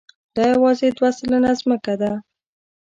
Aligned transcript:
دا 0.35 0.43
یواځې 0.53 0.87
دوه 0.97 1.09
سلنه 1.17 1.51
ځمکه 1.59 1.93
ده. 2.01 2.11